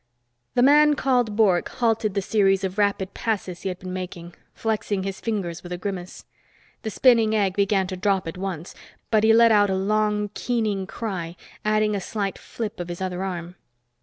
The 0.55 0.63
man 0.63 0.95
called 0.95 1.35
Bork 1.35 1.69
halted 1.69 2.15
the 2.15 2.23
series 2.23 2.63
of 2.63 2.79
rapid 2.79 3.13
passes 3.13 3.61
he 3.61 3.69
had 3.69 3.77
been 3.77 3.93
making, 3.93 4.33
flexing 4.55 5.03
his 5.03 5.19
fingers 5.21 5.61
with 5.61 5.71
a 5.71 5.77
grimace. 5.77 6.25
The 6.81 6.89
spinning 6.89 7.35
egg 7.35 7.53
began 7.55 7.85
to 7.85 7.95
drop 7.95 8.27
at 8.27 8.35
once, 8.35 8.73
but 9.11 9.23
he 9.23 9.31
let 9.31 9.51
out 9.51 9.69
a 9.69 9.75
long, 9.75 10.31
keening 10.33 10.87
cry, 10.87 11.35
adding 11.63 11.95
a 11.95 12.01
slight 12.01 12.39
flip 12.39 12.79
of 12.79 12.87
his 12.87 12.99
other 12.99 13.23
arm. 13.23 13.57